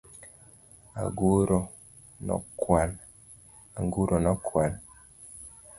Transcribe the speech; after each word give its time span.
Anguro 1.01 1.59
nokwal. 2.25 2.89